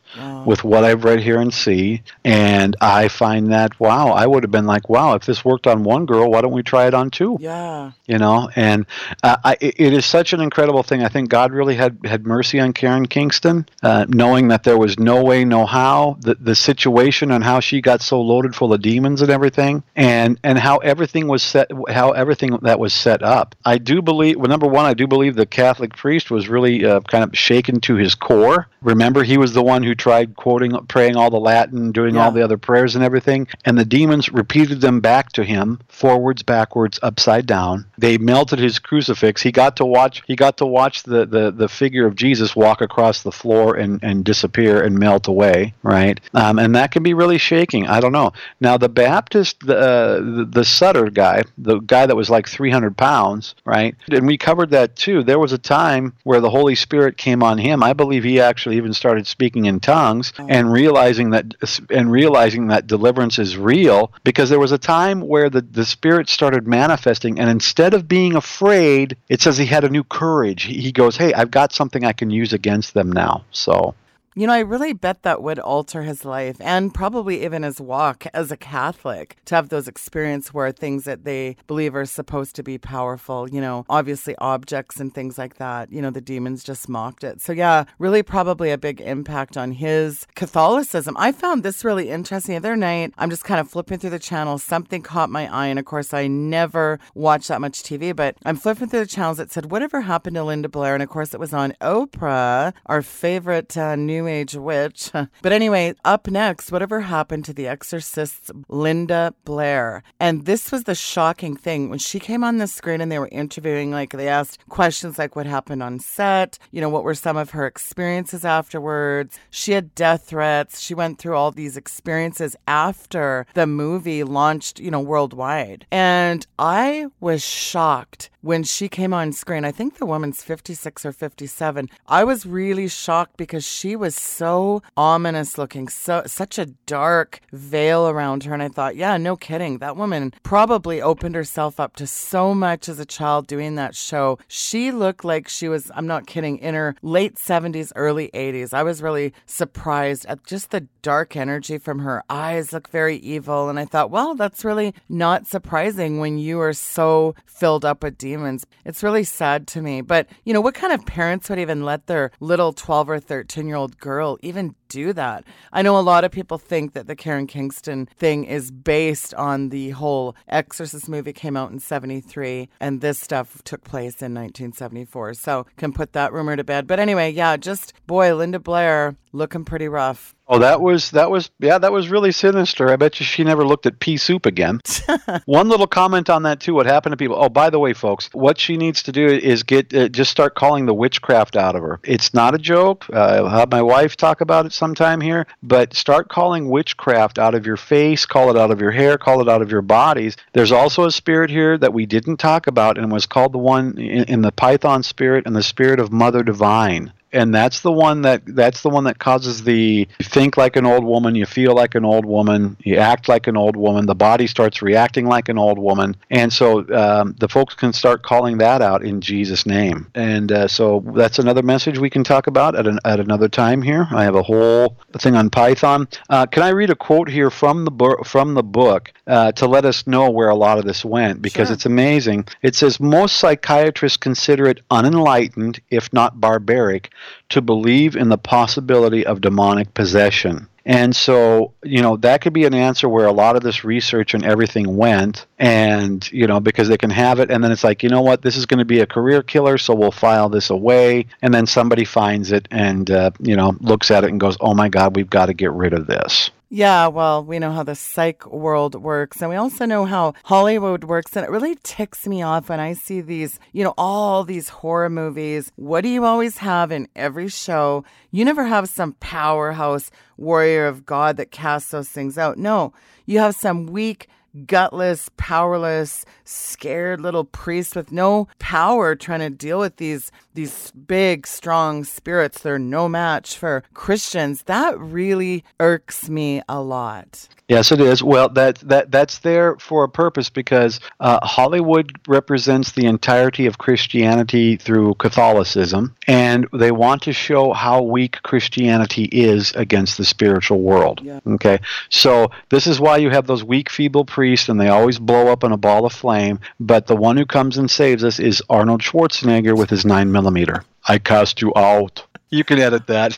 [0.45, 2.03] with what I've read here and see.
[2.25, 5.83] And I find that, wow, I would have been like, wow, if this worked on
[5.83, 7.37] one girl, why don't we try it on two?
[7.41, 7.93] Yeah.
[8.07, 8.87] You know, and
[9.23, 11.03] uh, I, it is such an incredible thing.
[11.03, 14.99] I think God really had, had mercy on Karen Kingston, uh, knowing that there was
[14.99, 18.83] no way, no how, the, the situation and how she got so loaded full of
[18.83, 23.55] demons and everything, and, and how everything was set, how everything that was set up.
[23.65, 27.01] I do believe, well, number one, I do believe the Catholic priest was really uh,
[27.01, 28.69] kind of shaken to his core.
[28.83, 32.27] Remember, he was the one who tried quoting, praying all the Latin, doing yeah.
[32.27, 33.49] all the other prayers and everything.
[33.65, 37.87] And the demons repeated them back to him, forwards, backwards, upside down.
[37.97, 39.41] They melted his crucifix.
[39.41, 40.23] He got to watch.
[40.27, 43.99] He got to watch the the, the figure of Jesus walk across the floor and,
[44.03, 45.73] and disappear and melt away.
[45.83, 47.87] Right, um, and that can be really shaking.
[47.87, 48.35] I don't know.
[48.61, 52.95] Now the Baptist, the, uh, the the Sutter guy, the guy that was like 300
[52.95, 55.23] pounds, right, and we covered that too.
[55.23, 57.83] There was a time where the Holy Spirit came on him.
[57.83, 60.47] I believe he actually even started speaking in tongues oh.
[60.49, 61.55] and realizing that
[61.91, 66.29] and realizing that deliverance is real because there was a time where the, the spirit
[66.29, 70.81] started manifesting and instead of being afraid it says he had a new courage he,
[70.81, 73.95] he goes hey i've got something i can use against them now so
[74.37, 78.27] you know, I really bet that would alter his life and probably even his walk
[78.35, 82.65] as a Catholic to have those experiences where things that they believe are supposed to
[82.65, 86.89] be powerful, you know, obviously objects and things like that, you know, the demons just
[86.89, 87.41] mocked it.
[87.41, 91.17] So, yeah, really probably a big impact on his Catholicism.
[91.17, 92.55] I found this really interesting.
[92.55, 94.65] The other night, I'm just kind of flipping through the channels.
[94.65, 95.69] Something caught my eye.
[95.69, 99.39] And of course, I never watch that much TV, but I'm flipping through the channels.
[99.39, 100.95] It said, Whatever happened to Linda Blair?
[100.95, 105.11] And of course, it was on Oprah, our favorite uh, new New Age witch.
[105.43, 110.03] but anyway, up next, whatever happened to the exorcist's Linda Blair?
[110.19, 111.91] And this was the shocking thing.
[111.91, 115.37] When she came on the screen and they were interviewing, like they asked questions like
[115.37, 119.39] what happened on set, you know, what were some of her experiences afterwards.
[119.51, 120.81] She had death threats.
[120.81, 125.87] She went through all these experiences after the movie launched, you know, worldwide.
[125.91, 129.65] And I was shocked when she came on screen.
[129.65, 131.89] I think the woman's 56 or 57.
[132.07, 137.41] I was really shocked because she was was so ominous looking, so such a dark
[137.53, 138.55] veil around her.
[138.55, 139.79] And I thought, yeah, no kidding.
[139.79, 144.39] That woman probably opened herself up to so much as a child doing that show.
[144.47, 148.73] She looked like she was, I'm not kidding, in her late 70s, early 80s.
[148.73, 153.69] I was really surprised at just the dark energy from her eyes look very evil.
[153.69, 158.19] And I thought, well, that's really not surprising when you are so filled up with
[158.19, 158.65] demons.
[158.85, 160.01] It's really sad to me.
[160.01, 163.67] But, you know, what kind of parents would even let their little 12 or 13
[163.67, 165.45] year old girl even do that?
[165.73, 169.69] I know a lot of people think that the Karen Kingston thing is based on
[169.69, 175.35] the whole Exorcist movie came out in 73 and this stuff took place in 1974.
[175.35, 176.87] So can put that rumor to bed.
[176.87, 180.35] But anyway, yeah, just boy, Linda Blair looking pretty rough.
[180.47, 182.91] Oh, that was that was yeah, that was really sinister.
[182.91, 184.81] I bet you she never looked at pea soup again.
[185.47, 186.75] One little comment on that too.
[186.75, 187.37] What happened to people?
[187.39, 190.55] Oh, by the way, folks, what she needs to do is get uh, just start
[190.55, 191.99] calling the witchcraft out of her.
[192.05, 193.07] It's not a joke.
[193.13, 197.55] Uh, I'll have my wife talk about it sometime here, but start calling witchcraft out
[197.55, 200.37] of your face, call it out of your hair, call it out of your bodies.
[200.53, 203.97] There's also a spirit here that we didn't talk about, and was called the one
[203.97, 208.23] in, in the Python spirit and the spirit of Mother Divine and that's the one
[208.23, 211.75] that that's the one that causes the you think like an old woman, you feel
[211.75, 215.49] like an old woman, you act like an old woman, the body starts reacting like
[215.49, 219.67] an old woman, and so um, the folks can start calling that out in Jesus'
[219.67, 220.07] name.
[220.15, 223.83] And uh, so that's another message we can talk about at an, at another time
[223.83, 224.07] here.
[224.11, 226.09] I have a whole thing on Python.
[226.31, 229.85] Uh, can I read a quote here from the from the book uh, to let
[229.85, 231.75] us know where a lot of this went because Sure.
[231.75, 232.47] it's amazing.
[232.63, 237.11] It says most psychiatrists consider it unenlightened, if not barbaric,
[237.51, 240.69] to believe in the possibility of demonic possession.
[240.87, 244.35] And so, you know, that could be an answer where a lot of this research
[244.35, 248.03] and everything went, and, you know, because they can have it, and then it's like,
[248.03, 250.69] you know what, this is going to be a career killer, so we'll file this
[250.69, 251.27] away.
[251.41, 254.75] And then somebody finds it and, uh, you know, looks at it and goes, oh
[254.75, 256.51] my God, we've got to get rid of this.
[256.75, 261.05] Yeah, well, we know how the psych world works, and we also know how Hollywood
[261.05, 261.37] works.
[261.37, 265.09] And it really ticks me off when I see these, you know, all these horror
[265.09, 265.71] movies.
[265.77, 268.05] What do you always have in every show?
[268.33, 272.59] You never have some powerhouse warrior of God that casts those things out.
[272.59, 272.93] No,
[273.25, 274.27] you have some weak,
[274.67, 281.47] gutless, powerless, scared little priest with no power trying to deal with these these big,
[281.47, 282.63] strong spirits.
[282.63, 284.63] They're no match for Christians.
[284.65, 287.49] That really irks me a lot.
[287.69, 288.23] Yes, it is.
[288.23, 293.79] Well, that that that's there for a purpose because uh, Hollywood represents the entirety of
[293.79, 300.81] Christianity through Catholicism, and they want to show how weak Christianity is against the spiritual
[300.81, 301.21] world.
[301.23, 301.41] Yeah.
[301.47, 301.79] Okay,
[302.11, 305.65] so this is why you have those weak, feeble priests, and they always blow up
[305.65, 306.61] in a ball of flame.
[306.79, 310.85] But the one who comes and saves us is Arnold Schwarzenegger with his nine millimeter.
[311.07, 312.25] I cast you out.
[312.55, 313.37] You can edit that.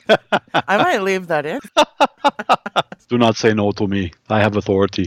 [0.52, 1.60] I might leave that in.
[3.08, 4.12] Do not say no to me.
[4.28, 5.06] I have authority.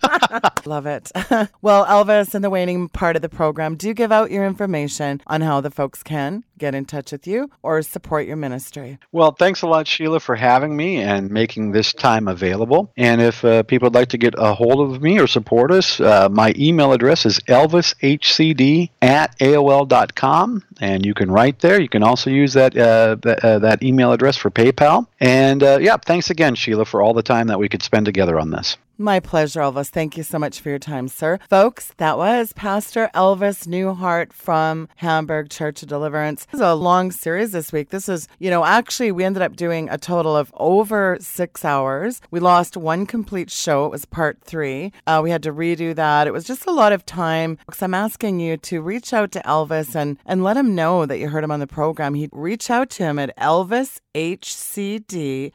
[0.64, 1.10] Love it.
[1.62, 5.40] well, Elvis, in the waiting part of the program, do give out your information on
[5.40, 8.98] how the folks can get in touch with you or support your ministry.
[9.10, 12.92] Well, thanks a lot, Sheila, for having me and making this time available.
[12.96, 15.98] And if uh, people would like to get a hold of me or support us,
[15.98, 20.62] uh, my email address is elvishcd at aol.com.
[20.80, 21.80] And you can write there.
[21.80, 25.06] You can also use that, uh, that, uh, that email address for PayPal.
[25.18, 28.38] And uh, yeah, thanks again, Sheila, for all the time that we could spend together
[28.38, 28.76] on this.
[29.00, 29.88] My pleasure, Elvis.
[29.88, 31.38] Thank you so much for your time, sir.
[31.48, 36.44] Folks, that was Pastor Elvis Neuhardt from Hamburg Church of Deliverance.
[36.44, 37.88] This is a long series this week.
[37.88, 42.20] This is, you know, actually, we ended up doing a total of over six hours.
[42.30, 43.86] We lost one complete show.
[43.86, 44.92] It was part three.
[45.06, 46.26] Uh, we had to redo that.
[46.26, 47.56] It was just a lot of time.
[47.72, 51.16] So I'm asking you to reach out to Elvis and, and let him know that
[51.16, 52.12] you heard him on the program.
[52.12, 54.02] He'd reach out to him at elvishcd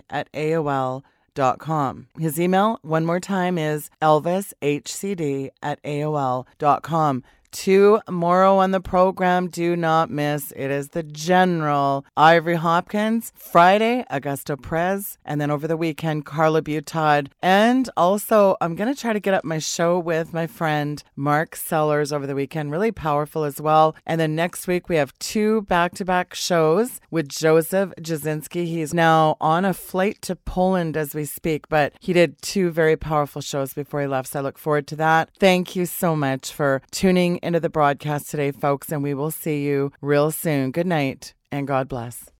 [0.09, 1.03] at AOL
[1.35, 2.07] dot com.
[2.17, 7.23] His email, one more time, is elvishcd at AOL dot com.
[7.55, 10.51] Tomorrow on the program, do not miss.
[10.57, 13.31] It is the General Ivory Hopkins.
[13.33, 17.29] Friday, Augusto Perez, And then over the weekend, Carla Butod.
[17.41, 21.55] And also, I'm going to try to get up my show with my friend Mark
[21.55, 22.71] Sellers over the weekend.
[22.71, 23.95] Really powerful as well.
[24.05, 28.65] And then next week, we have two back to back shows with Joseph Jasinski.
[28.65, 32.97] He's now on a flight to Poland as we speak, but he did two very
[32.97, 34.33] powerful shows before he left.
[34.33, 35.29] So I look forward to that.
[35.39, 39.63] Thank you so much for tuning into the broadcast today, folks, and we will see
[39.63, 40.71] you real soon.
[40.71, 42.31] Good night and God bless.